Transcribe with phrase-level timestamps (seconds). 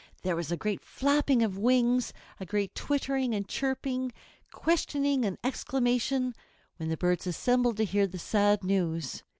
[0.23, 4.11] There was a great flapping of wings, a great twittering and chirping,
[4.49, 6.33] questioning and exclamation
[6.77, 9.21] when the birds assembled to hear the sad news.